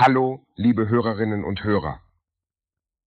Hallo, 0.00 0.46
liebe 0.54 0.88
Hörerinnen 0.88 1.42
und 1.42 1.64
Hörer. 1.64 2.00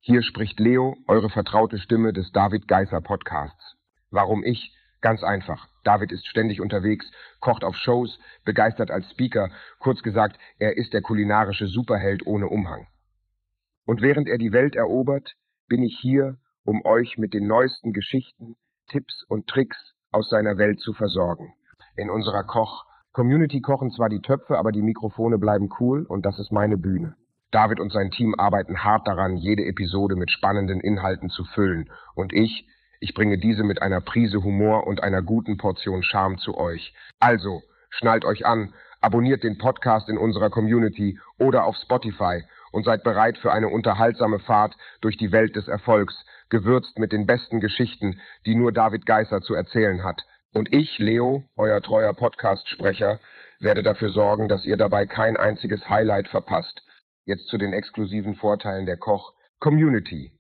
Hier 0.02 0.22
spricht 0.24 0.60
Leo, 0.60 0.98
eure 1.08 1.30
vertraute 1.30 1.80
Stimme 1.80 2.12
des 2.12 2.34
David 2.34 2.68
Geiser 2.68 3.00
Podcasts. 3.00 3.78
Warum 4.10 4.44
ich? 4.44 4.76
Ganz 5.00 5.24
einfach. 5.24 5.70
David 5.86 6.12
ist 6.12 6.28
ständig 6.28 6.60
unterwegs, 6.60 7.10
kocht 7.40 7.64
auf 7.64 7.78
Shows, 7.78 8.20
begeistert 8.44 8.92
als 8.92 9.10
Speaker. 9.10 9.50
Kurz 9.80 10.04
gesagt, 10.04 10.38
er 10.60 10.76
ist 10.76 10.92
der 10.92 11.02
kulinarische 11.02 11.68
Superheld 11.68 12.28
ohne 12.28 12.50
Umhang. 12.50 12.88
Und 13.86 14.02
während 14.02 14.28
er 14.28 14.38
die 14.38 14.52
Welt 14.52 14.76
erobert, 14.76 15.38
bin 15.70 15.84
ich 15.84 15.98
hier, 15.98 16.40
um 16.66 16.84
euch 16.84 17.18
mit 17.18 17.34
den 17.34 17.48
neuesten 17.48 17.94
Geschichten, 17.94 18.58
Tipps 18.90 19.24
und 19.30 19.48
Tricks 19.48 19.78
aus 20.12 20.30
seiner 20.30 20.58
Welt 20.58 20.82
zu 20.82 20.92
versorgen. 20.92 21.54
In 21.96 22.10
unserer 22.10 22.44
Koch- 22.44 22.84
Community 23.14 23.60
kochen 23.60 23.92
zwar 23.92 24.08
die 24.08 24.22
Töpfe, 24.22 24.58
aber 24.58 24.72
die 24.72 24.82
Mikrofone 24.82 25.38
bleiben 25.38 25.70
cool 25.82 26.06
und 26.06 26.26
das 26.26 26.40
ist 26.40 26.54
meine 26.54 26.78
Bühne. 26.78 27.16
David 27.52 27.82
und 27.82 27.92
sein 27.92 28.10
Team 28.10 28.36
arbeiten 28.38 28.86
hart 28.86 29.06
daran, 29.06 29.36
jede 29.36 29.66
Episode 29.66 30.16
mit 30.16 30.32
spannenden 30.32 30.80
Inhalten 30.80 31.30
zu 31.30 31.44
füllen. 31.44 31.90
Und 32.16 32.32
ich, 32.32 32.66
ich 33.02 33.14
bringe 33.14 33.38
diese 33.38 33.64
mit 33.64 33.82
einer 33.82 34.00
Prise 34.00 34.42
Humor 34.44 34.88
und 34.88 35.04
einer 35.04 35.22
guten 35.22 35.58
Portion 35.58 36.04
Charme 36.04 36.38
zu 36.38 36.58
euch. 36.58 36.94
Also, 37.20 37.62
schnallt 37.90 38.24
euch 38.24 38.46
an, 38.46 38.74
abonniert 39.02 39.44
den 39.44 39.58
Podcast 39.58 40.08
in 40.08 40.18
unserer 40.18 40.50
Community 40.50 41.20
oder 41.38 41.66
auf 41.66 41.76
Spotify 41.76 42.44
und 42.72 42.86
seid 42.86 43.04
bereit 43.04 43.38
für 43.38 43.52
eine 43.52 43.68
unterhaltsame 43.68 44.40
Fahrt 44.40 44.78
durch 45.02 45.18
die 45.18 45.34
Welt 45.34 45.58
des 45.58 45.68
Erfolgs, 45.68 46.16
gewürzt 46.48 46.98
mit 46.98 47.12
den 47.12 47.26
besten 47.26 47.60
Geschichten, 47.60 48.22
die 48.46 48.56
nur 48.56 48.72
David 48.72 49.06
Geisser 49.06 49.42
zu 49.42 49.54
erzählen 49.54 50.06
hat. 50.06 50.22
Und 50.54 50.74
ich, 50.74 51.00
Leo, 51.00 51.46
euer 51.56 51.82
treuer 51.82 52.14
Podcast-Sprecher, 52.14 53.20
werde 53.62 53.84
dafür 53.84 54.10
sorgen, 54.10 54.50
dass 54.50 54.66
ihr 54.66 54.76
dabei 54.76 55.06
kein 55.06 55.38
einziges 55.38 55.88
Highlight 55.90 56.28
verpasst. 56.28 56.84
Jetzt 57.24 57.48
zu 57.48 57.58
den 57.58 57.72
exklusiven 57.72 58.36
Vorteilen 58.36 58.86
der 58.86 58.98
Koch 58.98 59.34
Community. 59.60 60.34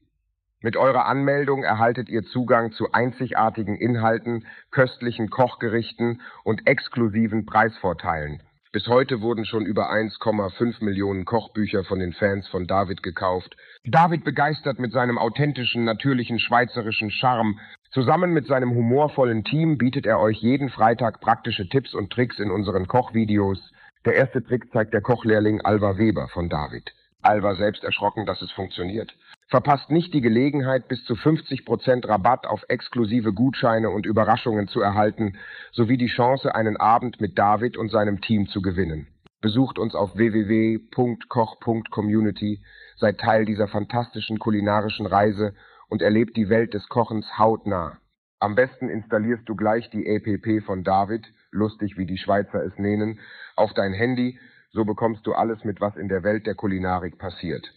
Mit 0.59 0.76
eurer 0.76 1.06
Anmeldung 1.06 1.64
erhaltet 1.64 2.09
ihr 2.09 2.23
Zugang 2.23 2.73
zu 2.73 2.92
einzigartigen 2.92 3.78
Inhalten, 3.78 4.45
köstlichen 4.70 5.30
Kochgerichten 5.30 6.22
und 6.44 6.68
exklusiven 6.68 7.46
Preisvorteilen. 7.46 8.44
Bis 8.73 8.88
heute 8.88 9.22
wurden 9.22 9.46
schon 9.46 9.66
über 9.66 9.92
1,5 9.92 10.84
Millionen 10.84 11.25
Kochbücher 11.25 11.84
von 11.84 12.00
den 12.00 12.14
Fans 12.14 12.48
von 12.48 12.68
David 12.68 13.03
gekauft. 13.03 13.56
David 13.84 14.23
begeistert 14.23 14.80
mit 14.80 14.92
seinem 14.92 15.18
authentischen, 15.18 15.84
natürlichen 15.84 16.40
schweizerischen 16.40 17.12
Charme 17.12 17.59
Zusammen 17.94 18.31
mit 18.31 18.47
seinem 18.47 18.73
humorvollen 18.73 19.44
Team 19.44 19.78
bietet 19.78 20.06
er 20.06 20.22
euch 20.22 20.38
jeden 20.38 20.70
Freitag 20.70 21.20
praktische 21.20 21.67
Tipps 21.67 21.94
und 21.94 22.09
Tricks 22.09 22.39
in 22.39 22.50
unseren 22.50 22.88
Kochvideos. 22.88 23.59
Der 24.06 24.16
erste 24.16 24.42
Trick 24.42 24.72
zeigt 24.72 24.94
der 24.94 25.02
Kochlehrling 25.02 25.59
Alva 25.59 25.97
Weber 25.97 26.30
von 26.30 26.47
David. 26.47 26.94
Alva 27.22 27.56
selbst 27.56 27.84
erschrocken, 27.84 28.25
dass 28.25 28.42
es 28.42 28.50
funktioniert. 28.53 29.14
Verpasst 29.50 29.92
nicht 29.92 30.14
die 30.14 30.22
Gelegenheit, 30.22 30.88
bis 30.88 31.03
zu 31.03 31.16
50% 31.16 32.08
Rabatt 32.08 32.47
auf 32.47 32.64
exklusive 32.69 33.34
Gutscheine 33.34 33.89
und 33.89 34.06
Überraschungen 34.06 34.69
zu 34.69 34.80
erhalten, 34.80 35.38
sowie 35.73 35.97
die 35.97 36.08
Chance, 36.08 36.56
einen 36.56 36.78
Abend 36.78 37.19
mit 37.19 37.38
David 37.38 37.75
und 37.75 37.92
seinem 37.92 38.22
Team 38.22 38.47
zu 38.47 38.62
gewinnen. 38.62 39.08
Besucht 39.42 39.78
uns 39.78 39.95
auf 39.95 40.16
www.koch.community, 40.16 42.62
seid 42.95 43.19
Teil 43.19 43.44
dieser 43.44 43.67
fantastischen 43.67 44.39
kulinarischen 44.39 45.08
Reise 45.08 45.53
und 45.92 46.02
erlebt 46.02 46.38
die 46.38 46.47
Welt 46.47 46.73
des 46.73 46.88
Kochens 46.88 47.38
hautnah. 47.38 47.97
Am 48.39 48.56
besten 48.56 48.88
installierst 48.88 49.47
du 49.47 49.58
gleich 49.58 49.89
die 49.89 50.08
APP 50.09 50.66
von 50.66 50.86
David, 50.86 51.28
lustig 51.52 51.97
wie 51.97 52.06
die 52.06 52.17
Schweizer 52.17 52.64
es 52.64 52.78
nennen, 52.78 53.20
auf 53.58 53.73
dein 53.73 53.92
Handy, 53.92 54.39
so 54.72 54.86
bekommst 54.86 55.28
du 55.28 55.34
alles 55.34 55.66
mit, 55.66 55.81
was 55.81 55.97
in 55.97 56.08
der 56.08 56.23
Welt 56.23 56.47
der 56.47 56.56
Kulinarik 56.56 57.17
passiert. 57.17 57.73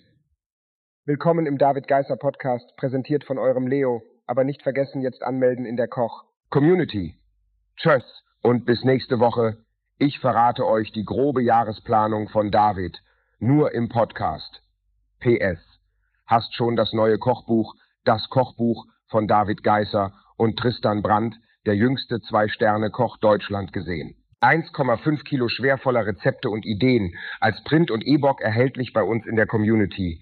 Willkommen 1.05 1.45
im 1.47 1.59
David 1.59 1.89
Geißer 1.89 2.17
Podcast, 2.17 2.77
präsentiert 2.77 3.25
von 3.25 3.37
eurem 3.37 3.67
Leo, 3.67 4.05
aber 4.29 4.45
nicht 4.45 4.63
vergessen 4.63 5.03
jetzt 5.03 5.25
anmelden 5.25 5.67
in 5.67 5.77
der 5.77 5.89
Koch 5.89 6.25
Community. 6.51 7.19
Tschüss 7.77 8.23
und 8.43 8.65
bis 8.65 8.85
nächste 8.85 9.19
Woche. 9.19 9.57
Ich 9.99 10.21
verrate 10.21 10.65
euch 10.67 10.93
die 10.93 11.05
grobe 11.05 11.43
Jahresplanung 11.43 12.29
von 12.29 12.53
David, 12.53 12.97
nur 13.41 13.75
im 13.75 13.89
Podcast. 13.89 14.63
PS. 15.19 15.59
Hast 16.27 16.55
schon 16.55 16.77
das 16.77 16.93
neue 16.93 17.19
Kochbuch 17.19 17.75
das 18.05 18.29
Kochbuch 18.29 18.87
von 19.09 19.29
David 19.29 19.63
Geisser 19.63 20.13
und 20.37 20.59
Tristan 20.59 21.03
Brandt, 21.03 21.37
der 21.67 21.77
jüngste 21.77 22.21
Zwei-Sterne-Koch 22.21 23.19
Deutschland 23.19 23.73
gesehen. 23.73 24.17
1,5 24.41 25.25
Kilo 25.25 25.49
schwervoller 25.49 26.07
Rezepte 26.07 26.51
und 26.51 26.67
Ideen 26.67 27.15
als 27.41 27.63
Print 27.65 27.91
und 27.91 28.07
E-Book 28.07 28.43
erhältlich 28.43 28.93
bei 28.93 29.03
uns 29.03 29.25
in 29.27 29.37
der 29.37 29.47
Community. 29.47 30.21